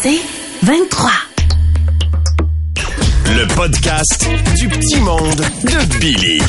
C'est 0.00 0.20
23. 0.62 1.10
Le 3.26 3.54
podcast 3.56 4.28
du 4.56 4.68
petit 4.68 5.00
monde 5.00 5.40
de 5.64 5.98
Billy. 5.98 6.40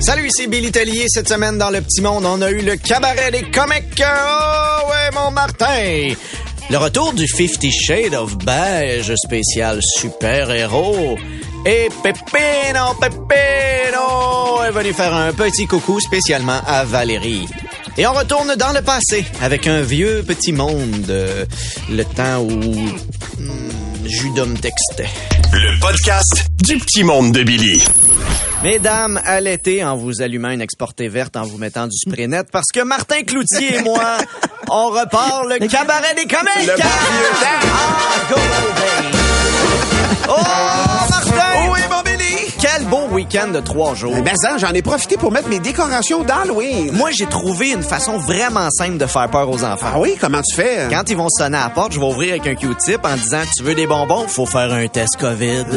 Salut, 0.00 0.26
ici 0.26 0.48
Billy 0.48 0.70
Tellier. 0.70 1.06
Cette 1.08 1.28
semaine, 1.28 1.56
dans 1.56 1.70
le 1.70 1.80
petit 1.80 2.02
monde, 2.02 2.26
on 2.26 2.42
a 2.42 2.50
eu 2.50 2.60
le 2.60 2.76
cabaret 2.76 3.30
des 3.30 3.42
comiques. 3.50 4.02
Oh, 4.02 4.88
ouais, 4.90 5.10
mon 5.14 5.30
Martin. 5.30 6.12
Le 6.68 6.76
retour 6.76 7.14
du 7.14 7.26
Fifty 7.26 7.72
Shades 7.72 8.14
of 8.14 8.36
Beige 8.38 9.14
spécial 9.16 9.80
super-héros. 9.82 11.16
Et 11.64 11.88
Pepino, 12.02 12.94
Pepino 13.00 14.62
est 14.66 14.72
venu 14.72 14.92
faire 14.92 15.14
un 15.14 15.32
petit 15.32 15.66
coucou 15.66 16.00
spécialement 16.00 16.60
à 16.66 16.84
Valérie. 16.84 17.48
Et 17.98 18.06
on 18.06 18.12
retourne 18.12 18.54
dans 18.56 18.72
le 18.72 18.82
passé 18.82 19.24
avec 19.42 19.66
un 19.66 19.82
vieux 19.82 20.22
petit 20.26 20.52
monde. 20.52 21.06
euh, 21.10 21.44
le 21.90 22.04
temps 22.04 22.38
où 22.40 22.48
hmm, 22.48 24.06
Judom 24.06 24.54
textait. 24.54 25.08
Le 25.52 25.78
podcast 25.80 26.46
du 26.62 26.78
petit 26.78 27.04
monde 27.04 27.32
de 27.32 27.42
Billy. 27.42 27.82
Mesdames, 28.62 29.20
à 29.24 29.40
l'été, 29.40 29.82
en 29.84 29.96
vous 29.96 30.20
allumant 30.22 30.50
une 30.50 30.60
exportée 30.60 31.08
verte, 31.08 31.36
en 31.36 31.42
vous 31.44 31.56
mettant 31.58 31.86
du 31.86 31.96
spray 31.96 32.28
net, 32.28 32.46
parce 32.52 32.66
que 32.72 32.80
Martin 32.80 33.22
Cloutier 33.22 33.76
et 33.76 33.82
moi, 33.82 34.18
on 34.68 34.90
repart 34.90 35.44
le 35.46 35.58
cabaret 35.66 36.14
des 36.14 36.26
comiques! 36.26 36.70
Ah! 36.82 36.86
Oh, 40.28 40.36
Martin! 41.10 41.70
Oui, 41.72 41.80
mon 41.90 42.02
Billy! 42.02 42.19
Quel 42.60 42.84
beau 42.88 43.06
week-end 43.10 43.48
de 43.48 43.60
trois 43.60 43.94
jours! 43.94 44.14
Ben, 44.22 44.36
ça, 44.36 44.58
j'en 44.58 44.72
ai 44.72 44.82
profité 44.82 45.16
pour 45.16 45.32
mettre 45.32 45.48
mes 45.48 45.60
décorations 45.60 46.24
d'Halloween. 46.24 46.92
Moi, 46.92 47.08
j'ai 47.10 47.24
trouvé 47.24 47.70
une 47.70 47.82
façon 47.82 48.18
vraiment 48.18 48.68
simple 48.70 48.98
de 48.98 49.06
faire 49.06 49.30
peur 49.30 49.48
aux 49.48 49.64
enfants. 49.64 49.86
Ah 49.94 49.98
oui, 49.98 50.18
comment 50.20 50.42
tu 50.42 50.54
fais? 50.54 50.86
Quand 50.90 51.08
ils 51.08 51.16
vont 51.16 51.30
sonner 51.30 51.56
à 51.56 51.64
la 51.64 51.70
porte, 51.70 51.92
je 51.92 51.98
vais 51.98 52.04
ouvrir 52.04 52.32
avec 52.32 52.46
un 52.46 52.54
Q-tip 52.54 53.02
en 53.02 53.16
disant 53.16 53.40
Tu 53.56 53.62
veux 53.62 53.74
des 53.74 53.86
bonbons? 53.86 54.28
Faut 54.28 54.44
faire 54.44 54.70
un 54.74 54.86
test 54.88 55.16
COVID. 55.18 55.64
oh, 55.72 55.76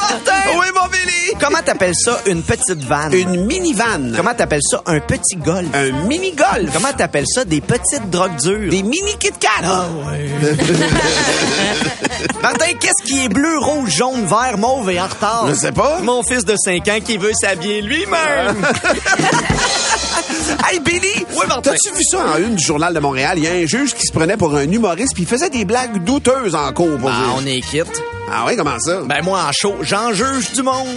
Martin! 0.00 0.58
Oui, 0.58 0.66
mon 0.74 0.88
Billy! 0.88 1.29
Comment 1.38 1.58
t'appelles 1.64 1.94
ça 1.94 2.20
une 2.26 2.42
petite 2.42 2.82
vanne? 2.84 3.12
Une 3.14 3.46
minivan. 3.46 4.12
Comment 4.16 4.34
t'appelles 4.34 4.62
ça 4.62 4.82
un 4.86 5.00
petit 5.00 5.36
golf? 5.36 5.68
Un 5.74 5.92
mini-golf. 6.06 6.70
Comment 6.72 6.92
t'appelles 6.96 7.26
ça 7.28 7.44
des 7.44 7.60
petites 7.60 8.08
drogues 8.10 8.36
dures? 8.40 8.70
Des 8.70 8.82
mini-Kit 8.82 9.32
Kat. 9.38 9.48
Ah 9.64 9.86
ouais. 10.08 10.28
Martin, 12.42 12.72
qu'est-ce 12.80 13.04
qui 13.04 13.24
est 13.24 13.28
bleu, 13.28 13.58
rouge, 13.58 13.90
jaune, 13.90 14.24
vert, 14.24 14.56
mauve 14.58 14.90
et 14.90 15.00
en 15.00 15.06
retard? 15.06 15.46
Je 15.48 15.54
sais 15.54 15.72
pas. 15.72 16.00
Mon 16.02 16.22
fils 16.22 16.44
de 16.44 16.54
5 16.56 16.88
ans 16.88 16.98
qui 17.04 17.18
veut 17.18 17.32
s'habiller 17.34 17.82
lui-même. 17.82 18.66
Hey, 20.70 20.78
Billy! 20.80 21.24
Oui, 21.32 21.44
Martin. 21.48 21.72
T'as-tu 21.72 21.92
vu 21.96 22.04
ça 22.04 22.18
en 22.34 22.38
une 22.38 22.54
du 22.54 22.64
Journal 22.64 22.94
de 22.94 23.00
Montréal? 23.00 23.34
Il 23.38 23.44
y 23.44 23.48
a 23.48 23.52
un 23.52 23.66
juge 23.66 23.94
qui 23.94 24.06
se 24.06 24.12
prenait 24.12 24.36
pour 24.36 24.54
un 24.54 24.70
humoriste 24.70 25.14
puis 25.14 25.24
il 25.24 25.28
faisait 25.28 25.50
des 25.50 25.64
blagues 25.64 26.04
douteuses 26.04 26.54
en 26.54 26.72
cours. 26.72 26.96
Pour 26.98 27.10
Ah, 27.10 27.24
dire. 27.24 27.34
on 27.36 27.46
est 27.46 27.60
quitte. 27.60 28.02
Ah 28.32 28.44
oui, 28.46 28.54
comment 28.56 28.78
ça? 28.78 29.00
Ben 29.06 29.24
moi 29.24 29.40
en 29.48 29.50
chaud, 29.50 29.74
j'en 29.82 30.12
juge 30.12 30.52
du 30.52 30.62
monde. 30.62 30.86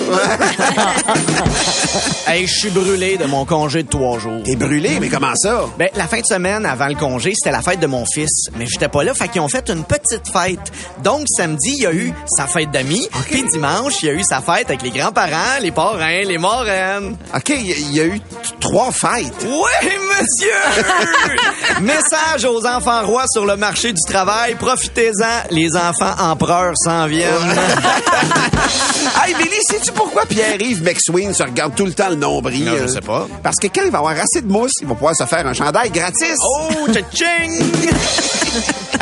hey, 2.28 2.46
je 2.46 2.54
suis 2.54 2.70
brûlé 2.70 3.18
de 3.18 3.26
mon 3.26 3.44
congé 3.46 3.82
de 3.82 3.88
trois 3.90 4.20
jours. 4.20 4.44
T'es 4.44 4.56
brûlé, 4.56 5.00
mais 5.00 5.10
comment 5.10 5.34
ça? 5.36 5.66
Ben, 5.80 5.90
la 5.96 6.08
fin 6.08 6.20
de 6.22 6.26
semaine 6.28 6.64
avant 6.66 6.88
le 6.88 6.94
congé, 6.96 7.34
c'était 7.36 7.52
la 7.52 7.64
fête 7.64 7.80
de 7.80 7.88
mon 7.88 8.06
fils. 8.06 8.50
Mais 8.58 8.68
j'étais 8.68 8.88
pas 8.88 9.04
là, 9.04 9.16
fait 9.16 9.28
qu'ils 9.30 9.42
ont 9.42 9.50
fait 9.50 9.68
une 9.70 9.84
petite 9.84 10.28
fête. 10.32 10.60
Donc, 11.04 11.26
samedi, 11.28 11.74
il 11.78 11.84
y 11.84 11.88
a 11.88 11.94
eu 11.94 12.14
sa 12.28 12.46
fête 12.46 12.70
d'amis. 12.70 13.08
Puis 13.26 13.44
dimanche, 13.52 13.94
il 14.04 14.08
y 14.08 14.10
a 14.10 14.14
eu 14.14 14.24
sa 14.24 14.40
fête 14.42 14.70
avec 14.70 14.84
les 14.84 14.92
grands-parents, 14.92 15.60
les 15.60 15.72
parrains, 15.72 16.22
les 16.24 16.38
marraines. 16.38 17.18
OK, 17.36 17.50
il 17.50 17.66
y, 17.68 17.74
a- 17.74 17.78
il 17.78 17.96
y 17.96 18.02
a 18.02 18.06
eu 18.06 18.22
trois 18.64 18.92
fêtes. 18.92 19.45
Oui, 19.45 19.89
monsieur! 20.09 21.81
Message 21.81 22.45
aux 22.45 22.66
enfants 22.66 23.06
rois 23.06 23.25
sur 23.31 23.45
le 23.45 23.58
marché 23.58 23.92
du 23.92 24.02
travail. 24.08 24.56
Profitez-en, 24.56 25.47
les 25.52 25.75
enfants 25.75 26.16
empereurs 26.17 26.73
s'en 26.78 27.06
viennent. 27.08 27.28
hey, 29.25 29.35
Billy, 29.35 29.59
sais-tu 29.69 29.91
pourquoi 29.91 30.25
Pierre-Yves 30.25 30.81
McSween 30.81 31.34
se 31.34 31.44
regarde 31.44 31.75
tout 31.75 31.85
le 31.85 31.94
temps 31.94 32.09
le 32.09 32.16
nombril? 32.16 32.66
Non, 32.66 32.78
je 32.84 32.88
sais 32.88 33.02
pas. 33.02 33.28
Parce 33.44 33.57
que 33.57 33.68
quand 33.68 33.84
il 33.84 33.91
va 33.91 33.97
avoir 33.97 34.13
assez 34.18 34.41
de 34.41 34.47
mousse, 34.47 34.72
il 34.81 34.88
va 34.88 34.94
pouvoir 34.94 35.16
se 35.16 35.25
faire 35.25 35.46
un 35.46 35.53
chandail 35.53 35.90
gratis. 35.90 36.38
Oh, 36.40 36.88
tching! 37.13 37.62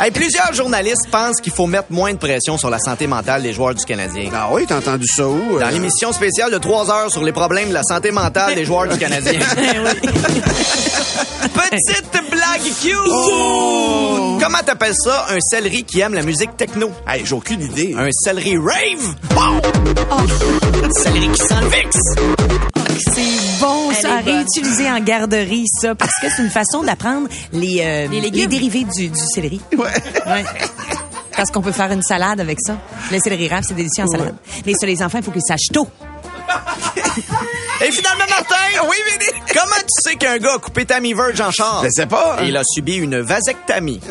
hey, 0.00 0.10
plusieurs 0.10 0.52
journalistes 0.54 1.08
pensent 1.10 1.40
qu'il 1.40 1.52
faut 1.52 1.66
mettre 1.66 1.88
moins 1.90 2.12
de 2.12 2.18
pression 2.18 2.58
sur 2.58 2.68
la 2.68 2.80
santé 2.80 3.06
mentale 3.06 3.42
des 3.42 3.52
joueurs 3.52 3.74
du 3.74 3.84
Canadien. 3.84 4.30
Ah 4.34 4.48
oui, 4.50 4.64
t'as 4.66 4.78
entendu 4.78 5.06
ça 5.06 5.28
où? 5.28 5.60
Dans 5.60 5.66
euh? 5.66 5.70
l'émission 5.70 6.12
spéciale 6.12 6.50
de 6.50 6.58
3 6.58 6.90
heures 6.90 7.10
sur 7.12 7.22
les 7.22 7.32
problèmes 7.32 7.68
de 7.68 7.74
la 7.74 7.84
santé 7.84 8.10
mentale 8.10 8.56
des 8.56 8.64
joueurs 8.64 8.88
du 8.88 8.98
Canadien. 8.98 9.38
Petite 11.54 12.30
blague 12.30 12.62
cute! 12.80 14.42
Comment 14.42 14.58
t'appelles 14.64 14.94
ça, 14.94 15.26
un 15.30 15.38
céleri 15.40 15.84
qui 15.84 16.00
aime 16.00 16.14
la 16.14 16.22
musique 16.22 16.56
techno? 16.56 16.90
Hey, 17.06 17.24
j'ai 17.24 17.34
aucune 17.34 17.62
idée. 17.62 17.94
Un 17.96 18.08
céleri 18.12 18.56
rave? 18.56 19.14
Un 20.84 20.90
céleri 20.92 21.28
qui 21.28 21.38
sent 21.42 21.54
le 21.60 21.68
VIX! 21.68 21.98
C'est 23.14 23.60
bon, 23.60 23.90
Elle 23.90 23.96
ça, 23.96 24.14
à 24.16 24.20
réutiliser 24.20 24.90
en 24.90 25.00
garderie, 25.00 25.64
ça, 25.80 25.94
parce 25.94 26.12
que 26.20 26.28
c'est 26.34 26.42
une 26.42 26.50
façon 26.50 26.82
d'apprendre 26.82 27.28
les, 27.52 27.80
euh, 27.82 28.08
Les 28.08 28.30
dérivés 28.46 28.84
du, 28.84 29.08
du 29.08 29.26
céleri. 29.34 29.60
Ouais. 29.76 29.84
Ouais. 30.26 30.44
Parce 31.36 31.50
qu'on 31.50 31.62
peut 31.62 31.72
faire 31.72 31.90
une 31.90 32.02
salade 32.02 32.40
avec 32.40 32.58
ça. 32.60 32.76
Le 33.10 33.18
céleri 33.18 33.48
rave, 33.48 33.64
c'est 33.66 33.74
délicieux 33.74 34.04
en 34.04 34.08
salade. 34.08 34.34
Mais 34.66 34.74
ça, 34.74 34.86
les 34.86 35.02
enfants, 35.02 35.18
il 35.18 35.24
faut 35.24 35.30
qu'ils 35.30 35.42
sachent 35.42 35.72
tôt. 35.72 35.88
Et 37.84 37.90
finalement, 37.90 38.24
Martin! 38.28 38.54
Oui, 38.88 38.96
Vinny! 39.10 39.40
Comment 39.52 39.76
tu 39.80 40.10
sais 40.10 40.16
qu'un 40.16 40.38
gars 40.38 40.54
a 40.54 40.58
coupé 40.58 40.84
Tammy 40.86 41.14
Verge 41.14 41.40
en 41.40 41.50
char? 41.50 41.82
Je 41.84 41.90
sais 41.90 42.06
pas. 42.06 42.38
Il 42.44 42.56
a 42.56 42.62
subi 42.64 42.96
une 42.96 43.20
vasectomie. 43.20 44.00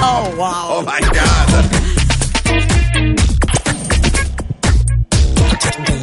Oh, 0.00 0.30
wow! 0.36 0.78
Oh 0.78 0.82
my 0.82 1.00
God! 1.00 1.77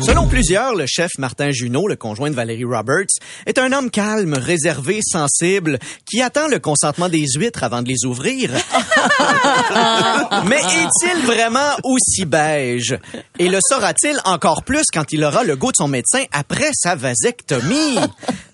Selon 0.06 0.28
plusieurs, 0.28 0.76
le 0.76 0.86
chef 0.86 1.10
Martin 1.18 1.50
Junot, 1.50 1.88
le 1.88 1.96
conjoint 1.96 2.30
de 2.30 2.36
Valérie 2.36 2.64
Roberts, 2.64 3.08
est 3.48 3.58
un 3.58 3.72
homme 3.72 3.90
calme, 3.90 4.36
réservé, 4.36 5.00
sensible, 5.04 5.80
qui 6.06 6.22
attend 6.22 6.48
le 6.48 6.60
consentement 6.60 7.10
des 7.10 7.26
huîtres 7.36 7.64
avant 7.64 7.82
de 7.82 7.88
les 7.88 8.06
ouvrir. 8.06 8.52
Mais 10.46 10.58
est-il 10.58 11.26
vraiment 11.26 11.72
aussi 11.84 12.26
beige? 12.26 12.96
Et 13.40 13.50
le 13.50 13.58
sera-t-il 13.68 14.20
encore 14.26 14.64
plus 14.64 14.84
quand 14.94 15.12
il 15.12 15.24
aura 15.24 15.44
le 15.44 15.56
goût 15.56 15.72
de 15.72 15.78
son 15.78 15.88
médecin 15.88 16.24
après 16.32 16.70
sa 16.74 16.94
vasectomie? 16.94 17.98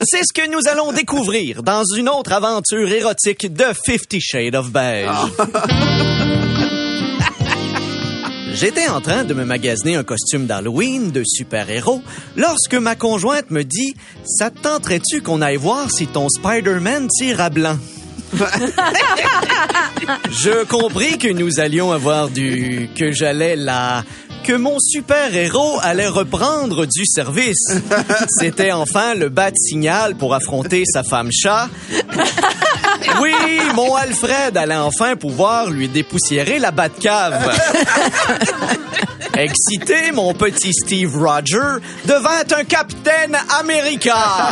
C'est 0.02 0.24
ce 0.24 0.34
que 0.34 0.50
nous 0.50 0.62
allons 0.72 0.94
découvrir 0.94 1.64
dans 1.64 1.84
une 1.98 2.08
autre 2.08 2.32
aventure 2.32 2.90
érotique 2.90 3.52
de 3.52 3.66
Fifty 3.86 4.22
Shades 4.22 4.56
of 4.56 4.72
Beige. 4.72 5.10
J'étais 8.54 8.88
en 8.88 9.02
train 9.02 9.24
de 9.24 9.34
me 9.34 9.46
magasiner 9.46 9.96
un 9.96 10.04
costume 10.04 10.46
d'Halloween 10.46 11.12
de 11.12 11.24
super-héros 11.26 12.02
lorsque 12.36 12.76
ma 12.76 12.96
conjointe 12.96 13.50
me 13.50 13.64
dit 13.64 13.96
Ça 14.26 14.50
te 14.50 14.60
tenterait-tu 14.60 15.22
qu'on 15.22 15.42
aille 15.42 15.56
voir 15.58 15.90
si 15.90 16.08
ton 16.08 16.28
Spider-Man 16.30 17.08
tire 17.08 17.40
à 17.42 17.50
blanc 17.50 17.78
Je 20.32 20.64
compris 20.66 21.18
que 21.18 21.28
nous 21.28 21.60
allions 21.60 21.92
avoir 21.92 22.30
du. 22.30 22.90
que 22.98 23.12
j'allais 23.12 23.56
la. 23.56 24.04
que 24.46 24.54
mon 24.54 24.78
super-héros 24.80 25.80
allait 25.82 26.08
reprendre 26.08 26.86
du 26.86 27.06
service. 27.06 27.68
C'était 28.40 28.72
enfin 28.72 29.16
le 29.16 29.30
de 29.30 29.52
signal 29.56 30.16
pour 30.16 30.34
affronter 30.34 30.84
sa 30.86 31.04
femme 31.04 31.30
chat. 31.32 31.70
Oui, 33.22 33.34
mon 33.74 33.96
Alfred 33.96 34.56
allait 34.58 34.76
enfin 34.76 35.16
pouvoir 35.16 35.70
lui 35.70 35.88
dépoussiérer 35.88 36.60
la 36.60 36.72
Batcave. 36.72 37.58
Excité, 39.34 40.12
mon 40.12 40.34
petit 40.34 40.74
Steve 40.74 41.18
Roger 41.18 41.80
devint 42.06 42.44
un 42.58 42.64
capitaine 42.64 43.38
America. 43.60 44.52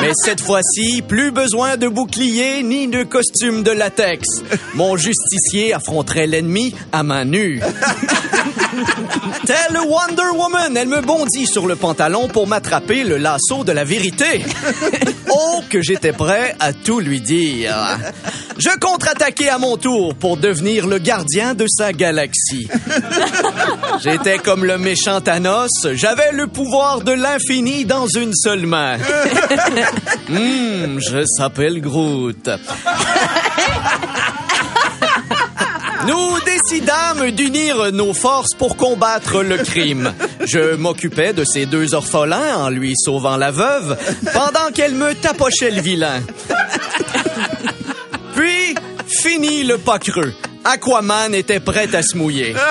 Mais 0.00 0.12
cette 0.14 0.40
fois-ci, 0.40 1.02
plus 1.02 1.30
besoin 1.30 1.76
de 1.76 1.88
bouclier 1.88 2.62
ni 2.62 2.88
de 2.88 3.04
costume 3.04 3.62
de 3.62 3.70
latex. 3.70 4.26
Mon 4.74 4.96
justicier 4.96 5.72
affronterait 5.72 6.26
l'ennemi 6.26 6.74
à 6.92 7.02
main 7.02 7.24
nue. 7.24 7.62
Telle 9.46 9.78
Wonder 9.78 10.36
Woman, 10.36 10.76
elle 10.76 10.88
me 10.88 11.00
bondit 11.00 11.46
sur 11.46 11.68
le 11.68 11.76
pantalon 11.76 12.26
pour 12.26 12.48
m'attraper 12.48 13.04
le 13.04 13.16
lasso 13.16 13.62
de 13.64 13.70
la 13.72 13.84
vérité. 13.84 14.44
Oh, 15.38 15.60
que 15.68 15.82
j'étais 15.82 16.12
prêt 16.12 16.54
à 16.60 16.72
tout 16.72 17.00
lui 17.00 17.20
dire. 17.20 17.74
Je 18.58 18.70
contre-attaquai 18.78 19.48
à 19.50 19.58
mon 19.58 19.76
tour 19.76 20.14
pour 20.14 20.36
devenir 20.36 20.86
le 20.86 20.98
gardien 20.98 21.52
de 21.52 21.66
sa 21.68 21.92
galaxie. 21.92 22.68
J'étais 24.02 24.38
comme 24.38 24.64
le 24.64 24.78
méchant 24.78 25.20
Thanos, 25.20 25.88
j'avais 25.92 26.32
le 26.32 26.46
pouvoir 26.46 27.02
de 27.02 27.12
l'infini 27.12 27.84
dans 27.84 28.06
une 28.06 28.34
seule 28.34 28.66
main. 28.66 28.96
Hum, 30.30 31.00
je 31.06 31.24
s'appelle 31.36 31.82
Groot. 31.82 32.48
Nous 36.06 36.38
décidâmes 36.40 37.30
d'unir 37.32 37.92
nos 37.92 38.12
forces 38.12 38.54
pour 38.56 38.76
combattre 38.76 39.42
le 39.42 39.58
crime. 39.58 40.12
Je 40.44 40.76
m'occupais 40.76 41.32
de 41.32 41.44
ces 41.44 41.66
deux 41.66 41.94
orphelins 41.94 42.56
en 42.56 42.70
lui 42.70 42.94
sauvant 42.96 43.36
la 43.36 43.50
veuve, 43.50 43.96
pendant 44.32 44.70
qu'elle 44.72 44.94
me 44.94 45.14
tapochait 45.14 45.70
le 45.70 45.80
vilain. 45.80 46.20
Puis, 48.34 48.74
fini 49.06 49.64
le 49.64 49.78
pas 49.78 49.98
creux. 49.98 50.34
Aquaman 50.64 51.34
était 51.34 51.60
prêt 51.60 51.94
à 51.94 52.02
se 52.02 52.16
mouiller. 52.16 52.54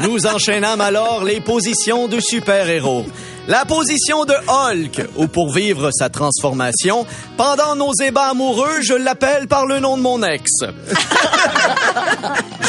Nous 0.00 0.26
enchaînâmes 0.26 0.80
alors 0.80 1.24
les 1.24 1.40
positions 1.40 2.08
de 2.08 2.20
super-héros. 2.20 3.06
La 3.50 3.64
position 3.64 4.24
de 4.24 4.34
Hulk, 4.46 5.08
où 5.16 5.26
pour 5.26 5.52
vivre 5.52 5.90
sa 5.92 6.08
transformation, 6.08 7.04
pendant 7.36 7.74
nos 7.74 7.92
ébats 7.94 8.28
amoureux, 8.28 8.80
je 8.80 8.94
l'appelle 8.94 9.48
par 9.48 9.66
le 9.66 9.80
nom 9.80 9.96
de 9.96 10.02
mon 10.02 10.22
ex. 10.22 10.48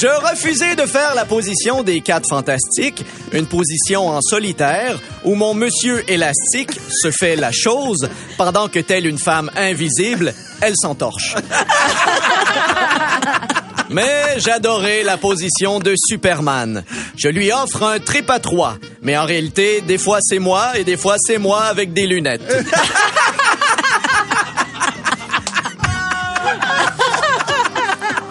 Je 0.01 0.07
refusais 0.07 0.75
de 0.75 0.87
faire 0.87 1.13
la 1.13 1.25
position 1.25 1.83
des 1.83 2.01
quatre 2.01 2.27
fantastiques, 2.27 3.05
une 3.31 3.45
position 3.45 4.07
en 4.07 4.21
solitaire, 4.21 4.97
où 5.23 5.35
mon 5.35 5.53
monsieur 5.53 6.03
élastique 6.09 6.71
se 6.89 7.11
fait 7.11 7.35
la 7.35 7.51
chose, 7.51 8.09
pendant 8.35 8.67
que 8.67 8.79
telle 8.79 9.05
une 9.05 9.19
femme 9.19 9.51
invisible, 9.55 10.33
elle 10.61 10.73
s'entorche. 10.75 11.35
Mais 13.91 14.37
j'adorais 14.37 15.03
la 15.03 15.17
position 15.17 15.79
de 15.79 15.93
Superman. 15.97 16.85
Je 17.17 17.27
lui 17.27 17.51
offre 17.51 17.83
un 17.83 17.99
trip 17.99 18.29
à 18.29 18.39
trois. 18.39 18.77
Mais 19.01 19.17
en 19.17 19.25
réalité, 19.25 19.81
des 19.81 19.97
fois 19.97 20.19
c'est 20.21 20.39
moi 20.39 20.77
et 20.77 20.85
des 20.85 20.95
fois 20.95 21.17
c'est 21.19 21.37
moi 21.37 21.63
avec 21.63 21.91
des 21.91 22.07
lunettes. 22.07 22.41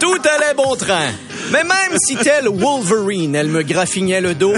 Tout 0.01 0.23
allait 0.35 0.55
bon 0.57 0.75
train. 0.77 1.11
Mais 1.53 1.65
même 1.65 1.99
si 1.99 2.17
tel 2.17 2.49
Wolverine, 2.49 3.35
elle 3.35 3.49
me 3.49 3.62
graffignait 3.62 4.23
le 4.23 4.35
dos, 4.35 4.55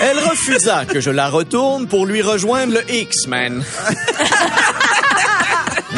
elle 0.00 0.18
refusa 0.18 0.84
que 0.86 0.98
je 1.00 1.10
la 1.10 1.28
retourne 1.28 1.86
pour 1.86 2.06
lui 2.06 2.22
rejoindre 2.22 2.72
le 2.74 2.90
X-Men. 2.92 3.62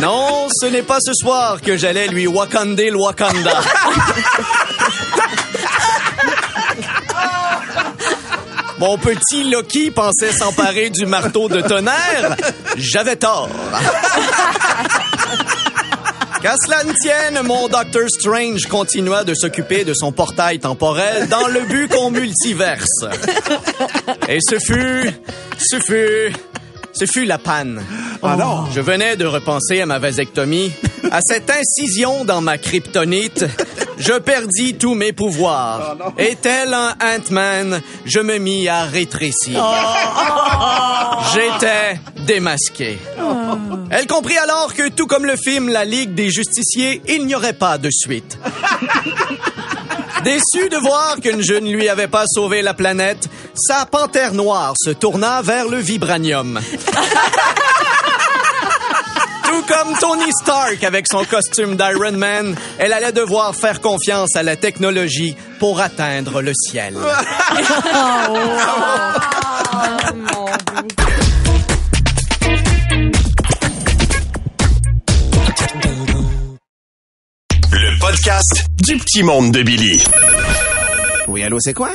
Non, 0.03 0.49
ce 0.61 0.67
n'est 0.67 0.83
pas 0.83 0.99
ce 1.01 1.13
soir 1.15 1.61
que 1.61 1.77
j'allais 1.77 2.09
lui 2.09 2.27
wakander 2.27 2.91
le 2.91 2.97
Wakanda. 2.97 3.61
Mon 8.81 8.99
petit 8.99 9.45
Loki 9.45 9.93
pensait 9.93 10.33
s'emparer 10.33 10.91
du 10.91 11.07
marteau 11.07 11.49
de 11.49 11.61
tonnerre. 11.61 12.37
J'avais 12.77 13.15
tort. 13.15 13.49
Qu'à 16.43 16.57
cela 16.67 16.83
ne 16.83 16.93
tienne, 16.95 17.41
mon 17.47 17.69
Doctor 17.69 18.09
Strange 18.09 18.67
continua 18.67 19.23
de 19.23 19.35
s'occuper 19.35 19.85
de 19.85 19.95
son 19.95 20.11
portail 20.11 20.59
temporel 20.59 21.29
dans 21.29 21.47
le 21.47 21.61
but 21.61 21.87
qu'on 21.95 22.11
multiverse. 22.11 23.05
Et 24.29 24.41
ce 24.41 24.59
fut, 24.59 25.13
ce 25.59 25.79
fut, 25.79 26.33
ce 27.03 27.13
fut 27.13 27.25
la 27.25 27.39
panne. 27.39 27.83
Ah 28.23 28.37
non. 28.37 28.67
Je 28.73 28.81
venais 28.81 29.17
de 29.17 29.27
repenser 29.27 29.81
à 29.81 29.87
ma 29.87 29.99
vasectomie, 29.99 30.71
à 31.11 31.21
cette 31.21 31.51
incision 31.51 32.25
dans 32.25 32.41
ma 32.41 32.59
kryptonite. 32.59 33.45
Je 33.99 34.13
perdis 34.13 34.75
tous 34.75 34.95
mes 34.95 35.13
pouvoirs. 35.13 35.97
Et 36.19 36.37
tel 36.37 36.73
un 36.73 36.95
Ant-Man, 37.03 37.81
je 38.05 38.21
me 38.21 38.39
mis 38.39 38.69
à 38.69 38.85
rétrécir. 38.85 39.65
J'étais 41.35 41.99
démasqué. 42.25 42.99
Elle 43.91 44.07
comprit 44.07 44.39
alors 44.39 44.73
que, 44.75 44.89
tout 44.89 45.07
comme 45.07 45.27
le 45.27 45.37
film 45.37 45.69
La 45.69 45.85
Ligue 45.85 46.15
des 46.15 46.31
Justiciers, 46.31 47.03
il 47.09 47.27
n'y 47.27 47.35
aurait 47.35 47.53
pas 47.53 47.79
de 47.79 47.91
suite. 47.91 48.39
Déçu 50.25 50.69
de 50.69 50.77
voir 50.77 51.17
que 51.21 51.43
je 51.43 51.55
ne 51.55 51.71
lui 51.73 51.89
avais 51.89 52.07
pas 52.07 52.25
sauvé 52.27 52.63
la 52.63 52.75
planète, 52.75 53.29
sa 53.55 53.87
panthère 53.87 54.35
noire 54.35 54.75
se 54.77 54.91
tourna 54.91 55.43
vers 55.43 55.69
le 55.69 55.79
vibranium. 55.79 56.61
Tout 59.45 59.65
comme 59.67 59.99
Tony 59.99 60.31
Stark 60.41 60.85
avec 60.85 61.07
son 61.11 61.25
costume 61.25 61.77
d'Iron 61.77 62.13
Man, 62.13 62.55
elle 62.79 62.93
allait 62.93 63.11
devoir 63.11 63.57
faire 63.57 63.81
confiance 63.81 64.37
à 64.37 64.45
la 64.45 64.55
technologie 64.55 65.37
pour 65.59 65.81
atteindre 65.81 66.41
le 66.41 66.53
ciel. 66.55 66.95
du 78.82 78.96
petit 78.96 79.23
monde 79.23 79.52
de 79.52 79.62
Billy. 79.62 80.02
Oui, 81.29 81.43
allô, 81.44 81.58
c'est 81.61 81.73
quoi? 81.75 81.90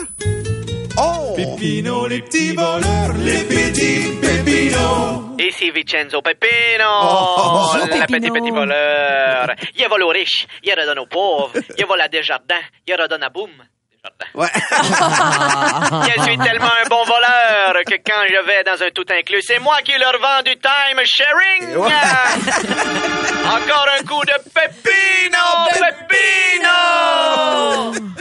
Oh! 0.97 1.33
Pépino, 1.35 2.07
les 2.07 2.21
petits 2.21 2.53
voleurs, 2.55 3.13
les 3.23 3.43
petits 3.43 4.13
pépinos. 4.21 5.23
Ici 5.39 5.69
Vincenzo 5.71 6.21
Peppino, 6.21 6.85
Oh, 6.89 7.71
le 7.75 7.81
Peppino. 7.89 8.05
petit 8.07 8.31
petit 8.31 8.51
voleur. 8.51 9.47
Il 9.77 9.87
vole 9.89 10.03
aux 10.03 10.09
riches, 10.09 10.47
il 10.63 10.71
redonne 10.73 10.99
aux 10.99 11.05
pauvres. 11.05 11.51
Il 11.77 11.85
vole 11.85 12.01
à 12.01 12.07
Desjardins, 12.07 12.55
il 12.87 12.95
redonne 12.95 13.23
à 13.23 13.29
Boum. 13.29 13.49
Desjardins. 13.51 14.31
Ouais. 14.33 14.47
Je 16.15 16.21
suis 16.23 16.37
tellement 16.37 16.65
un 16.83 16.89
bon 16.89 17.03
voleur 17.03 17.36
que 17.85 17.95
quand 18.05 18.25
je 18.29 18.45
vais 18.45 18.63
dans 18.63 18.81
un 18.81 18.91
tout 18.91 19.05
inclus, 19.09 19.41
c'est 19.41 19.59
moi 19.59 19.81
qui 19.83 19.97
leur 19.97 20.17
vends 20.19 20.41
du 20.43 20.55
time 20.57 21.01
sharing. 21.03 21.75
Ouais. 21.75 21.89
Encore 23.45 23.87
un 23.99 24.03
coup 24.03 24.23
de 24.25 24.33
Peppino, 24.53 25.67
Peppino. 25.73 26.77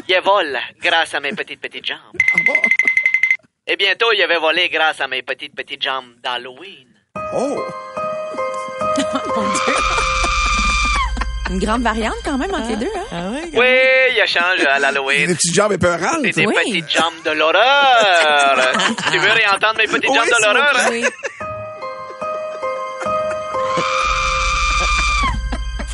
Il 0.08 0.20
vole 0.22 0.58
grâce 0.80 1.14
à 1.14 1.20
mes 1.20 1.32
petites 1.32 1.60
petites 1.60 1.86
jambes. 1.86 1.98
Et 3.66 3.76
bientôt, 3.76 4.12
il 4.12 4.22
avait 4.22 4.38
volé 4.38 4.68
grâce 4.68 5.00
à 5.00 5.08
mes 5.08 5.22
petites 5.22 5.54
petites 5.54 5.82
jambes 5.82 6.14
d'Halloween. 6.22 6.88
Oh! 7.34 7.64
Une 11.48 11.58
grande 11.60 11.82
variante 11.82 12.16
quand 12.24 12.36
même 12.38 12.52
entre 12.52 12.68
les 12.70 12.76
deux, 12.76 12.90
hein? 13.12 13.30
Oui, 13.32 13.66
il 14.14 14.20
a 14.20 14.26
changé 14.26 14.66
à 14.66 14.78
l'Halloween. 14.80 15.28
Des 15.28 15.34
petites 15.34 15.54
jambes 15.54 15.72
épeurantes. 15.72 16.18
C'est 16.24 16.32
des 16.32 16.46
Oui. 16.46 16.54
petites 16.56 16.90
jambes 16.90 17.14
de 17.24 17.30
l'horreur. 17.30 18.58
tu 19.12 19.18
veux 19.18 19.30
réentendre 19.30 19.76
mes 19.78 19.86
petites 19.86 20.08
Oui, 20.10 20.16
jambes 20.16 20.26
de 20.26 20.44
l'horreur? 20.44 20.76
hein? 20.76 20.88
Oui. 20.90 21.04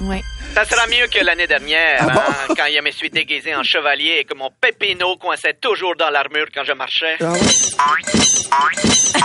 Oui. 0.00 0.22
Ça 0.54 0.64
sera 0.66 0.86
mieux 0.86 1.06
que 1.06 1.24
l'année 1.24 1.46
dernière, 1.46 1.98
Ah 2.00 2.06
bon? 2.12 2.20
hein, 2.20 2.46
quand 2.56 2.66
je 2.74 2.80
me 2.82 2.90
suis 2.90 3.10
déguisé 3.10 3.54
en 3.54 3.62
chevalier 3.62 4.18
et 4.20 4.24
que 4.24 4.34
mon 4.34 4.50
pépino 4.50 5.16
coinçait 5.16 5.54
toujours 5.60 5.96
dans 5.96 6.10
l'armure 6.10 6.46
quand 6.54 6.64
je 6.64 6.72
marchais. 6.72 7.16
Ah 7.20 7.32
ouais? 7.32 7.40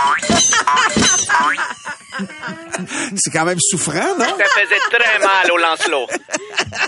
C'est 3.16 3.30
quand 3.32 3.44
même 3.44 3.58
souffrant, 3.60 4.14
non? 4.18 4.24
Ça 4.24 4.60
faisait 4.60 4.78
très 4.90 5.18
mal 5.18 5.50
au 5.52 5.56
Lancelot. 5.58 6.06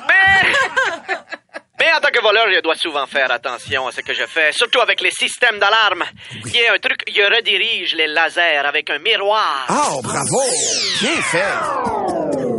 Mais... 0.09 0.53
Mais 1.79 1.93
en 1.95 2.00
tant 2.00 2.11
que 2.11 2.21
voleur, 2.21 2.45
je 2.55 2.61
dois 2.61 2.75
souvent 2.75 3.07
faire 3.07 3.31
attention 3.33 3.87
à 3.87 3.93
ce 3.93 4.03
que 4.03 4.12
je 4.12 4.26
fais, 4.26 4.53
surtout 4.53 4.81
avec 4.83 5.00
les 5.00 5.11
systèmes 5.11 5.59
d'alarme. 5.59 6.05
Il 6.45 6.55
y 6.55 6.67
a 6.67 6.75
un 6.75 6.79
truc, 6.79 7.03
je 7.09 7.23
redirige 7.35 7.95
les 7.95 8.07
lasers 8.07 8.59
avec 8.67 8.91
un 8.91 8.99
miroir. 8.99 9.65
Oh, 9.71 10.03
bravo! 10.03 10.43
Bien 11.00 11.23
fait! 11.23 12.00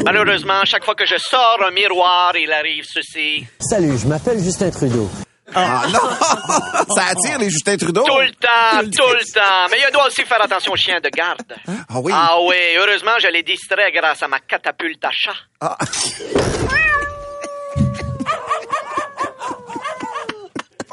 Malheureusement, 0.05 0.63
chaque 0.65 0.83
fois 0.83 0.95
que 0.95 1.05
je 1.05 1.17
sors 1.17 1.59
un 1.65 1.71
miroir, 1.71 2.35
il 2.35 2.51
arrive 2.51 2.85
ceci. 2.85 3.45
Salut, 3.59 3.97
je 3.97 4.07
m'appelle 4.07 4.39
Justin 4.39 4.69
Trudeau. 4.71 5.09
Ah 5.53 5.83
non! 5.91 5.99
Ça 6.95 7.07
attire 7.09 7.37
les 7.39 7.49
Justin 7.49 7.77
Trudeau. 7.77 8.03
Tout 8.03 8.19
le 8.19 8.31
temps, 8.31 8.79
tout 8.79 9.13
le 9.13 9.33
temps. 9.33 9.67
Mais 9.69 9.77
je 9.85 9.91
dois 9.91 10.07
aussi 10.07 10.23
faire 10.23 10.41
attention 10.41 10.71
aux 10.71 10.77
chiens 10.77 10.99
de 11.01 11.09
garde. 11.09 11.55
Ah 11.67 11.99
oui? 11.99 12.11
Ah 12.15 12.37
oui, 12.41 12.55
heureusement, 12.77 13.19
je 13.19 13.27
les 13.27 13.43
distrais 13.43 13.91
grâce 13.91 14.23
à 14.23 14.27
ma 14.27 14.39
catapulte 14.39 15.03
à 15.03 15.11
chat. 15.11 15.35
Ah. 15.59 15.77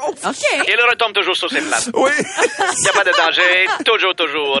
OK. 0.01 0.65
Il 0.67 0.79
retombe 0.89 1.13
toujours 1.13 1.35
sur 1.35 1.49
ses 1.49 1.61
places. 1.61 1.89
Oui! 1.93 2.11
Il 2.17 2.81
n'y 2.81 2.89
a 2.89 2.93
pas 2.93 3.03
de 3.03 3.11
danger, 3.15 3.67
toujours, 3.85 4.15
toujours. 4.15 4.59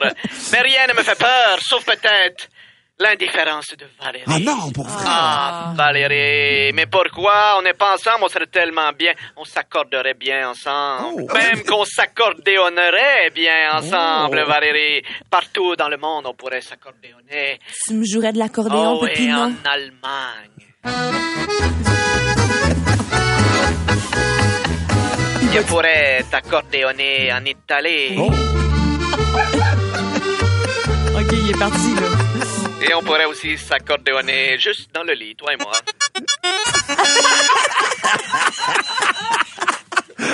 Mais 0.51 0.61
rien 0.61 0.87
ne 0.87 0.93
me 0.93 1.03
fait 1.03 1.17
peur, 1.17 1.57
sauf 1.61 1.83
peut-être 1.85 2.47
l'indifférence 3.01 3.67
de 3.77 3.85
Valérie. 4.03 4.25
Ah 4.27 4.39
non, 4.39 4.71
pour 4.71 4.85
vrai. 4.87 5.03
Ah, 5.07 5.71
Valérie, 5.75 6.73
mais 6.73 6.85
pourquoi 6.85 7.55
on 7.57 7.61
n'est 7.61 7.73
pas 7.73 7.93
ensemble? 7.93 8.23
On 8.23 8.27
serait 8.27 8.47
tellement 8.47 8.91
bien. 8.97 9.13
On 9.37 9.45
s'accorderait 9.45 10.15
bien 10.15 10.49
ensemble. 10.49 11.23
Oh. 11.29 11.33
Même 11.33 11.63
qu'on 11.63 11.85
s'accordéonnerait 11.85 13.29
bien 13.33 13.71
ensemble, 13.73 14.41
Oh. 14.43 14.47
Valérie. 14.49 15.01
Partout 15.29 15.75
dans 15.77 15.87
le 15.87 15.97
monde, 15.97 16.25
on 16.27 16.33
pourrait 16.33 16.59
s'accordéonner. 16.61 17.59
Tu 17.87 17.93
me 17.93 18.03
jouerais 18.05 18.33
de 18.33 18.39
l'accordéon, 18.39 18.99
Oh, 19.01 19.07
et 19.07 19.33
en 19.33 19.53
Allemagne. 19.63 20.49
Je 25.51 25.61
pourrais 25.63 26.23
t'accordéonner 26.29 27.31
en 27.33 27.43
Italie. 27.45 28.15
Oh. 28.17 28.29
OK, 31.17 31.31
il 31.33 31.49
est 31.49 31.57
parti, 31.59 31.95
là. 31.95 32.08
Et 32.81 32.93
on 32.93 33.01
pourrait 33.03 33.25
aussi 33.25 33.57
s'accordéonner 33.57 34.57
juste 34.57 34.89
dans 34.93 35.03
le 35.03 35.13
lit, 35.13 35.35
toi 35.35 35.53
et 35.53 35.57
moi. 35.57 35.71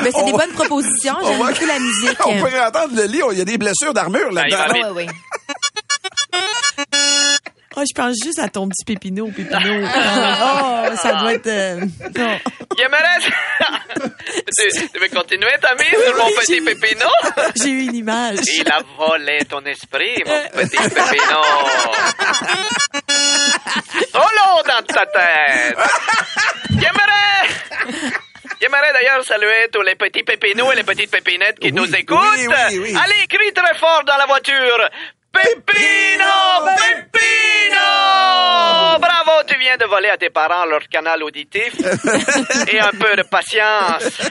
Mais 0.03 0.11
c'est 0.11 0.25
des 0.25 0.31
bonnes 0.31 0.51
propositions. 0.53 1.15
J'aime 1.23 1.39
va- 1.41 1.51
beaucoup 1.51 1.65
la 1.65 1.79
musique. 1.79 2.17
On 2.25 2.37
pourrait 2.39 2.65
entendre 2.65 2.95
le 2.95 3.03
lit, 3.05 3.21
il 3.31 3.37
y 3.37 3.41
a 3.41 3.45
des 3.45 3.57
blessures 3.57 3.93
d'armure 3.93 4.29
Ah, 4.35 4.47
il 4.47 4.55
va 4.55 4.67
là-dedans. 4.67 4.93
vite. 4.93 5.09
oui. 5.09 5.15
Oh, 7.77 7.83
je 7.87 7.93
pense 7.93 8.15
juste 8.23 8.39
à 8.39 8.47
ton 8.47 8.69
petit 8.69 8.85
pépino, 8.85 9.27
pépino. 9.27 9.59
oh, 9.85 10.95
ça 10.95 11.13
doit 11.19 11.33
être... 11.33 11.47
euh, 11.47 11.81
non. 12.17 12.37
J'aimerais... 12.77 13.19
tu, 14.93 14.99
veux 14.99 15.09
continuer 15.09 15.51
ta 15.61 15.75
mise 15.75 16.03
sur 16.05 16.15
mon 16.17 16.29
petit 16.31 16.61
pépino? 16.61 17.07
J'ai 17.55 17.69
eu 17.69 17.83
une 17.83 17.95
image. 17.95 18.39
Il 18.53 18.69
a 18.69 18.79
volé 18.97 19.39
ton 19.49 19.63
esprit, 19.65 20.23
mon 20.25 20.61
petit 20.61 20.77
pépino. 20.77 21.41
Solo 24.11 24.63
dans 24.67 24.83
ta 24.83 25.05
tête. 25.05 25.77
J'aimerais... 26.71 28.15
J'aimerais 28.61 28.93
d'ailleurs 28.93 29.23
saluer 29.23 29.67
tous 29.71 29.81
les 29.81 29.95
petits 29.95 30.23
pépinous 30.23 30.71
et 30.71 30.75
les 30.75 30.83
petites 30.83 31.11
pépinettes 31.11 31.59
qui 31.59 31.67
Oui, 31.67 31.73
nous 31.73 31.95
écoutent. 31.95 32.17
oui, 32.37 32.47
oui, 32.47 32.79
oui. 32.79 32.95
Allez, 33.03 33.27
crie 33.27 33.53
très 33.53 33.75
fort 33.77 34.03
dans 34.05 34.17
la 34.17 34.25
voiture. 34.25 34.89
Pépino! 35.35 36.33
Pépino! 36.77 37.87
Bravo, 38.99 39.43
tu 39.47 39.57
viens 39.59 39.75
de 39.77 39.85
voler 39.85 40.09
à 40.09 40.17
tes 40.17 40.29
parents 40.29 40.65
leur 40.65 40.87
canal 40.87 41.21
auditif. 41.23 41.73
Et 42.71 42.79
un 42.79 42.91
peu 42.91 43.15
de 43.15 43.23
patience. 43.23 44.21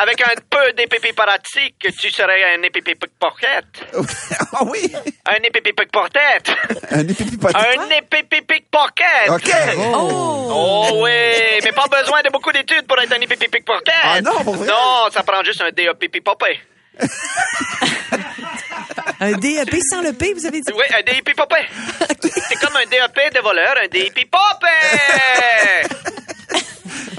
Avec 0.00 0.20
un 0.20 0.34
peu 0.50 0.72
d'épipi 0.72 1.12
pratique, 1.12 1.76
tu 1.78 2.10
serais 2.10 2.54
un 2.56 2.62
épipi 2.62 2.94
pickpocket. 2.94 3.66
Ah 4.50 4.64
oui, 4.64 4.92
Un 5.26 5.34
un. 5.34 5.38
Un. 6.94 7.04
OK. 9.28 9.50
Oh! 9.76 10.48
Oh 10.50 10.88
oui, 11.04 11.60
mais 11.62 11.72
pas 11.72 11.86
besoin 11.86 12.22
de 12.22 12.30
beaucoup 12.30 12.50
d'études 12.50 12.86
pour 12.86 12.98
être 12.98 13.12
un. 13.12 13.20
Ah 14.02 14.20
non, 14.20 14.42
pour 14.42 14.56
vrai? 14.56 14.66
Non, 14.66 15.08
ça 15.12 15.22
prend 15.22 15.44
juste 15.44 15.60
un. 15.60 15.70
Un 19.20 19.32
DEP 19.32 19.76
sans 19.90 20.02
le 20.02 20.12
P, 20.12 20.32
vous 20.34 20.46
avez 20.46 20.60
dit? 20.60 20.72
Oui, 20.74 20.84
un 20.96 21.02
DEP 21.02 21.34
popé. 21.36 21.56
C'est 22.20 22.56
comme 22.60 22.76
un 22.76 22.84
DEP 22.86 23.34
de 23.34 23.40
voleur, 23.40 23.74
un 23.82 23.88
DEP 23.88 24.30
popé. 24.30 24.68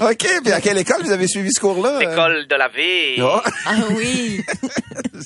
OK, 0.00 0.26
puis 0.42 0.52
à 0.52 0.60
quelle 0.62 0.78
école 0.78 1.02
vous 1.02 1.12
avez 1.12 1.26
suivi 1.28 1.52
ce 1.52 1.60
cours-là? 1.60 1.96
euh? 1.98 2.00
École 2.12 2.46
de 2.46 2.54
la 2.56 2.68
vie. 2.68 3.16
Oh. 3.20 3.40
Ah 3.66 3.72
oui. 3.90 4.42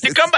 C'est 0.02 0.12
comme... 0.12 0.32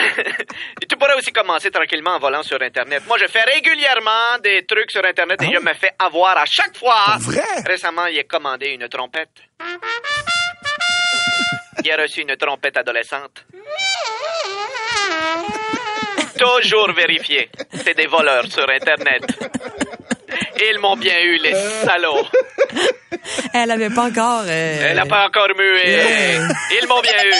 tu 0.88 0.96
pourrais 0.99 1.14
aussi 1.16 1.32
commencer 1.32 1.70
tranquillement 1.70 2.16
en 2.16 2.18
volant 2.18 2.42
sur 2.42 2.61
Internet. 2.61 3.02
Moi, 3.08 3.16
je 3.18 3.26
fais 3.28 3.42
régulièrement 3.44 4.38
des 4.44 4.66
trucs 4.66 4.90
sur 4.90 5.02
Internet 5.06 5.40
et 5.42 5.46
je 5.54 5.58
me 5.58 5.73
fais 5.73 5.92
avoir 5.99 6.37
à 6.37 6.44
chaque 6.44 6.76
fois. 6.76 6.94
Ah 7.06 7.16
Vrai? 7.18 7.42
Récemment, 7.66 8.06
il 8.06 8.18
a 8.18 8.25
commandé 8.25 8.66
une 8.78 8.87
trompette. 8.88 9.30
Il 11.82 11.90
a 11.90 11.96
reçu 11.96 12.20
une 12.20 12.37
trompette 12.37 12.76
adolescente. 12.76 13.42
Toujours 16.38 16.93
vérifié. 16.93 17.50
C'est 17.85 17.95
des 17.97 18.07
voleurs 18.07 18.47
sur 18.50 18.66
Internet. 18.69 19.23
Ils 20.71 20.78
m'ont 20.78 20.97
bien 20.97 21.19
eu, 21.21 21.37
les 21.38 21.55
salauds. 21.85 22.26
Elle 23.55 23.71
avait 23.71 23.90
pas 23.90 24.05
encore... 24.05 24.43
euh, 24.47 24.78
Elle 24.90 24.97
n'a 24.97 25.07
pas 25.07 25.26
encore 25.26 25.49
mué. 25.57 26.38
Ils 26.81 26.87
m'ont 26.88 27.00
bien 27.00 27.25
eu. 27.25 27.33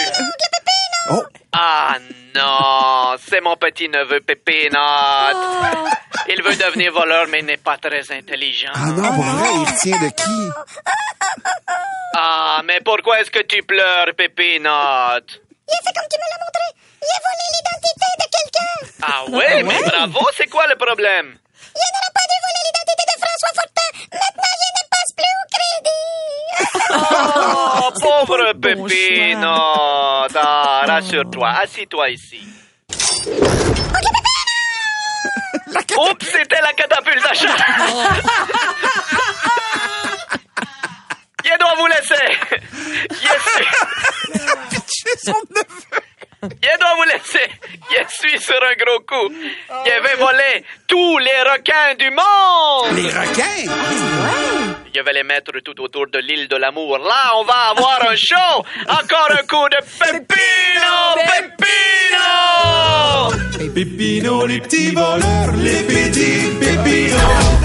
Oh, 1.11 1.23
Ah 1.53 1.97
non, 2.35 3.17
c'est 3.29 3.41
mon 3.41 3.57
petit 3.57 3.89
neveu 3.89 4.21
Pépinote. 4.21 5.37
Il 6.29 6.43
veut 6.43 6.57
devenir 6.57 6.93
voleur, 6.93 7.27
mais 7.29 7.41
il 7.41 7.47
n'est 7.47 7.57
pas 7.57 7.77
très 7.79 8.11
intelligent. 8.13 8.73
ah 8.75 8.87
non, 8.87 9.13
pour 9.15 9.25
vrai, 9.25 9.49
il 9.55 9.65
retient 9.73 10.01
de 10.01 10.09
qui? 10.09 10.51
Ah, 12.19 12.63
mais 12.65 12.81
pourquoi 12.85 13.21
est-ce 13.21 13.31
que 13.31 13.43
tu 13.43 13.63
pleures, 13.63 14.09
Pépinote? 14.17 15.41
Il 15.69 15.75
a 15.75 15.81
fait 15.85 15.95
comme 15.95 16.09
tu 16.11 16.19
me 16.19 16.29
l'as 16.31 16.41
montré. 16.45 16.67
Il 17.03 17.13
a 17.15 17.21
volé 17.23 17.45
l'identité 17.55 18.09
de 18.21 18.27
quelqu'un. 18.47 18.87
Ah 19.03 19.25
ouais, 19.31 19.63
mais 19.63 19.83
bravo, 19.85 20.29
c'est 20.37 20.49
quoi 20.49 20.67
le 20.67 20.77
problème? 20.77 21.39
Il 21.75 21.89
n'aurait 21.93 22.15
pas 22.15 22.27
dû 22.31 22.37
voler 22.45 22.63
l'identité 22.67 23.05
de 23.13 23.17
François 23.23 23.53
Fortin. 23.55 23.91
Maintenant, 24.13 24.55
il 24.65 24.73
ne 24.77 24.85
passe 24.93 25.13
plus 25.17 25.35
au 25.43 25.47
crédit. 25.57 26.07
Oh, 26.91 27.91
pauvre 28.27 28.53
bon 28.55 28.77
Pépinote. 28.89 30.37
Ah, 30.37 30.85
rassure-toi, 30.87 31.49
assis-toi 31.63 32.11
ici. 32.11 32.41
Oups, 35.99 36.27
c'était 36.27 36.61
la 36.61 36.73
catapulte 36.73 37.25
à 37.25 37.35
chat. 37.35 37.57
Je 41.45 41.59
dois 41.59 41.75
vous 41.79 41.87
laisser. 41.87 42.27
Je 43.11 43.17
suis... 43.17 43.67
Je 46.63 46.79
dois 46.79 46.95
vous 46.97 47.05
laisser. 47.05 47.49
Je 47.91 48.03
suis 48.09 48.39
sur 48.39 48.57
un 48.63 48.75
gros 48.75 49.01
coup. 49.01 49.33
Je 49.85 50.03
vais 50.03 50.17
voler 50.19 50.65
tous 50.87 51.19
les 51.19 51.43
requins 51.51 51.95
du 51.99 52.11
monde. 52.11 52.97
Les 52.97 53.09
requins? 53.09 53.73
Je 54.95 55.01
vais 55.03 55.13
les 55.13 55.23
mettre 55.25 55.53
tout 55.65 55.79
autour 55.81 56.07
de 56.07 56.19
l'île 56.19 56.49
de 56.49 56.57
l'amour. 56.57 56.99
Là, 56.99 57.33
on 57.37 57.45
va 57.45 57.71
avoir 57.71 58.01
un 58.11 58.17
show. 58.17 58.65
Encore 58.89 59.31
un 59.31 59.47
coup 59.47 59.69
de 59.69 59.77
Pepino, 59.99 61.17
Pepino. 62.17 63.75
Pépino, 63.75 64.47
les 64.47 64.61
petits 64.61 64.93
voleurs, 64.93 65.53
les 65.57 65.83
petits 65.83 66.51
pépinos. 66.59 67.56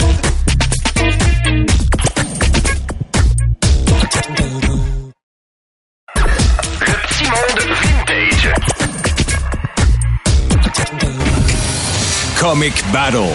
Comic 12.41 12.73
Battle. 12.91 13.29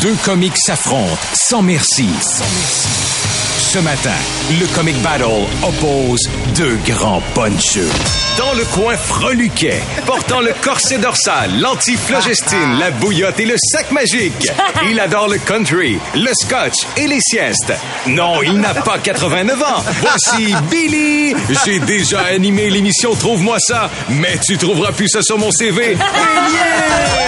Deux 0.00 0.16
comiques 0.24 0.58
s'affrontent 0.58 1.16
sans 1.34 1.62
merci. 1.62 2.08
Ce 2.20 3.78
matin, 3.78 4.10
le 4.58 4.66
Comic 4.74 5.00
Battle 5.02 5.46
oppose 5.62 6.28
deux 6.56 6.76
grands 6.84 7.22
puncheux. 7.32 7.88
Dans 8.36 8.54
le 8.54 8.64
coin 8.64 8.96
freluquet, 8.96 9.80
portant 10.04 10.40
le 10.40 10.52
corset 10.60 10.98
dorsal, 10.98 11.60
l'antiflogestine, 11.60 12.80
la 12.80 12.90
bouillotte 12.90 13.38
et 13.38 13.46
le 13.46 13.54
sac 13.56 13.92
magique. 13.92 14.50
Il 14.90 14.98
adore 14.98 15.28
le 15.28 15.38
country, 15.38 16.00
le 16.16 16.32
scotch 16.42 16.74
et 16.96 17.06
les 17.06 17.20
siestes. 17.20 17.72
Non, 18.08 18.42
il 18.42 18.58
n'a 18.58 18.74
pas 18.74 18.98
89 18.98 19.62
ans. 19.62 19.84
Voici 20.00 20.52
Billy. 20.68 21.36
J'ai 21.64 21.78
déjà 21.78 22.22
animé 22.22 22.68
l'émission 22.68 23.14
Trouve-moi 23.14 23.58
ça, 23.60 23.88
mais 24.08 24.38
tu 24.44 24.58
trouveras 24.58 24.90
plus 24.90 25.08
ça 25.08 25.22
sur 25.22 25.38
mon 25.38 25.52
CV. 25.52 25.94
Bélier! 25.94 27.19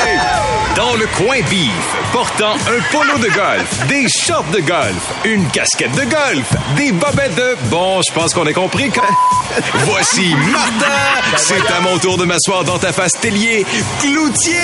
Dans 0.77 0.95
le 0.95 1.07
coin 1.19 1.41
bif, 1.51 1.71
portant 2.13 2.55
un 2.55 2.81
polo 2.91 3.19
de 3.19 3.29
golf, 3.29 3.87
des 3.89 4.07
shorts 4.09 4.51
de 4.53 4.61
golf, 4.61 5.13
une 5.25 5.47
casquette 5.49 5.93
de 5.93 6.05
golf, 6.05 6.51
des 6.77 6.93
bobettes 6.93 7.35
de... 7.35 7.57
Bon, 7.65 8.01
je 8.09 8.13
pense 8.15 8.33
qu'on 8.33 8.47
a 8.47 8.53
compris 8.55 8.91
que... 8.91 9.01
Voici 9.85 10.35
Martin! 10.35 11.37
C'est 11.37 11.71
à 11.71 11.81
mon 11.81 11.99
tour 11.99 12.17
de 12.17 12.25
m'asseoir 12.25 12.65
dans 12.65 12.79
ta 12.79 12.93
face 12.93 13.13
tellier. 13.21 13.67
Cloutier! 14.01 14.63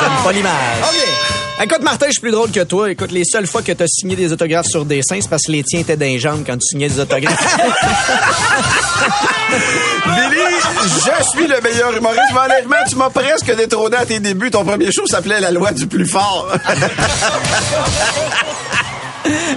J'aime 0.00 0.24
pas 0.24 0.32
l'image. 0.32 0.54
Écoute, 1.60 1.82
Martin, 1.82 2.06
je 2.06 2.12
suis 2.12 2.20
plus 2.20 2.30
drôle 2.30 2.52
que 2.52 2.60
toi. 2.60 2.88
Écoute, 2.88 3.10
les 3.10 3.24
seules 3.24 3.48
fois 3.48 3.62
que 3.62 3.72
t'as 3.72 3.88
signé 3.88 4.14
des 4.14 4.32
autographes 4.32 4.68
sur 4.68 4.84
dessin, 4.84 5.18
c'est 5.20 5.28
parce 5.28 5.42
que 5.42 5.50
les 5.50 5.64
tiens 5.64 5.80
étaient 5.80 6.18
jambes 6.18 6.44
quand 6.46 6.54
tu 6.54 6.60
signais 6.70 6.88
des 6.88 7.00
autographes. 7.00 7.36
Billy, 10.06 10.44
je 10.84 11.24
suis 11.30 11.48
le 11.48 11.60
meilleur 11.60 11.96
humoriste, 11.96 12.22
mais 12.32 12.38
honnêtement, 12.44 12.76
tu 12.88 12.94
m'as 12.94 13.10
presque 13.10 13.52
détrôné 13.56 13.96
à 13.96 14.06
tes 14.06 14.20
débuts. 14.20 14.52
Ton 14.52 14.64
premier 14.64 14.92
show 14.92 15.04
s'appelait 15.06 15.40
La 15.40 15.50
loi 15.50 15.72
du 15.72 15.88
plus 15.88 16.06
fort. 16.06 16.46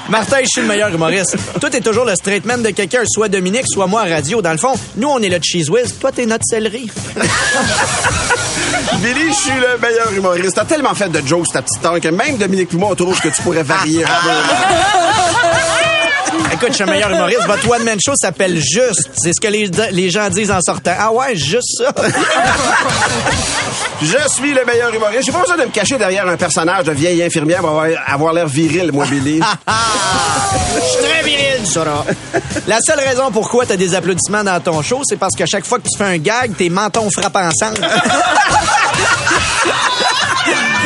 Martin, 0.10 0.38
je 0.42 0.48
suis 0.48 0.62
le 0.62 0.68
meilleur 0.68 0.90
humoriste. 0.94 1.38
Toi, 1.60 1.70
t'es 1.70 1.82
toujours 1.82 2.06
le 2.06 2.16
straight 2.16 2.46
man 2.46 2.62
de 2.62 2.70
quelqu'un, 2.70 3.02
soit 3.06 3.30
Dominique, 3.30 3.66
soit 3.68 3.88
moi 3.88 4.02
à 4.02 4.06
radio. 4.06 4.42
Dans 4.42 4.52
le 4.52 4.58
fond, 4.58 4.74
nous, 4.98 5.08
on 5.08 5.20
est 5.20 5.30
le 5.30 5.40
cheese 5.42 5.70
whiz. 5.70 5.96
Toi, 6.00 6.12
t'es 6.12 6.26
notre 6.26 6.46
céleri. 6.46 6.90
Billy, 9.02 9.30
je 9.30 9.34
suis 9.34 9.52
le 9.52 9.78
meilleur 9.82 10.12
humoriste. 10.16 10.56
T'as 10.56 10.66
tellement 10.66 10.94
fait 10.94 11.10
de 11.10 11.26
jokes, 11.26 11.48
ta 11.54 11.62
petite 11.62 11.86
heure, 11.86 12.00
que 12.00 12.10
même 12.10 12.38
Dominique 12.38 12.70
Poumon 12.70 12.94
trouve 12.96 13.20
que 13.20 13.30
tu 13.30 13.42
pourrais 13.42 13.64
varier 13.64 14.04
un 14.04 14.08
peu. 14.08 15.01
Écoute, 16.54 16.70
je 16.70 16.74
suis 16.76 16.84
le 16.84 16.92
meilleur 16.92 17.12
humoriste. 17.12 17.46
Votre 17.46 17.70
one-man 17.70 17.98
show 18.04 18.14
s'appelle 18.16 18.56
Juste. 18.58 19.10
C'est 19.16 19.34
ce 19.34 19.40
que 19.42 19.48
les, 19.48 19.70
les 19.92 20.10
gens 20.10 20.30
disent 20.30 20.52
en 20.52 20.62
sortant. 20.62 20.94
Ah 20.98 21.12
ouais, 21.12 21.36
juste 21.36 21.78
ça. 21.78 21.94
Je 24.02 24.18
suis 24.30 24.54
le 24.54 24.66
meilleur 24.66 24.94
humoriste. 24.94 25.24
J'ai 25.26 25.32
pas 25.32 25.42
besoin 25.42 25.58
de 25.58 25.64
me 25.64 25.70
cacher 25.70 25.98
derrière 25.98 26.28
un 26.28 26.36
personnage 26.36 26.86
de 26.86 26.92
vieille 26.92 27.22
infirmière 27.22 27.60
pour 27.60 27.70
avoir, 27.70 27.88
avoir 28.08 28.34
l'air 28.34 28.48
viril, 28.48 28.92
moi, 28.92 29.06
Billy. 29.06 29.40
Je 30.76 30.82
suis 30.82 31.04
très 31.04 31.24
viril, 31.24 31.68
Sora. 31.68 32.04
La 32.68 32.80
seule 32.82 33.00
raison 33.00 33.30
pourquoi 33.32 33.66
t'as 33.68 33.78
des 33.78 33.94
applaudissements 33.94 34.44
dans 34.44 34.60
ton 34.60 34.82
show, 34.82 35.02
c'est 35.08 35.18
parce 35.18 35.36
que 35.38 35.46
chaque 35.46 35.66
fois 35.66 35.78
que 35.78 35.88
tu 35.88 35.98
fais 35.98 36.06
un 36.06 36.18
gag, 36.18 36.56
tes 36.58 36.70
mentons 36.70 37.10
frappent 37.12 37.36
ensemble. 37.36 37.78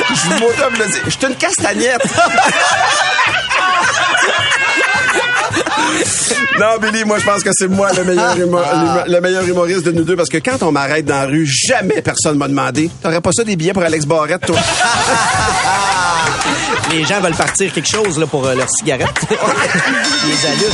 Je. 0.10 0.16
Je 1.06 1.10
suis 1.10 1.26
une 1.28 1.36
castagnette. 1.36 2.04
non, 6.60 6.78
Billy, 6.82 7.04
moi, 7.06 7.20
je 7.20 7.26
pense 7.26 7.44
que 7.44 7.50
c'est 7.54 7.68
moi 7.68 7.90
ah. 7.92 7.96
le 9.08 9.22
meilleur, 9.22 9.46
humoriste 9.46 9.84
de 9.86 9.92
nous 9.92 10.04
deux 10.04 10.16
parce 10.16 10.30
que 10.30 10.38
quand 10.38 10.64
on 10.64 10.72
m'arrête 10.72 11.06
dans 11.06 11.16
la 11.16 11.26
rue, 11.26 11.46
jamais 11.46 12.02
personne 12.02 12.38
m'a 12.38 12.48
demandé 12.48 12.90
T'aurais 13.02 13.22
pas 13.22 13.32
ça 13.32 13.44
des 13.44 13.56
billets 13.56 13.74
pour 13.74 13.84
Alex 13.84 14.06
Barrette, 14.06 14.46
toi? 14.46 14.58
Les 16.92 17.04
gens 17.04 17.20
veulent 17.20 17.34
partir 17.34 17.74
quelque 17.74 17.90
chose 17.90 18.20
là, 18.20 18.28
pour 18.28 18.46
euh, 18.46 18.56
leur 18.56 18.70
cigarette. 18.70 19.10
les 19.30 20.46
allument. 20.46 20.70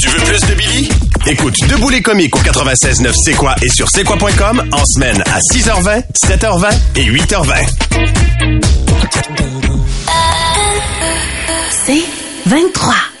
Tu 0.00 0.08
veux 0.08 0.18
plus 0.18 0.40
de 0.40 0.54
Billy? 0.54 0.88
Écoute 1.26 1.54
Debout 1.68 1.90
les 1.90 2.02
comiques 2.02 2.36
au 2.36 2.40
96.9 2.40 3.12
C'est 3.24 3.32
quoi 3.32 3.54
et 3.62 3.68
sur 3.68 3.88
c'est 3.88 4.04
quoi.com 4.04 4.62
en 4.72 4.84
semaine 4.84 5.22
à 5.26 5.38
6h20, 5.38 6.02
7h20 6.24 6.70
et 6.96 7.06
8h20. 7.06 7.84
Vingt-trois. 12.46 13.13